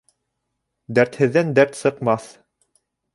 Дәртһеҙҙән 0.99 1.51
дәрт 1.59 1.77
сыҡмаҫ. 1.81 2.25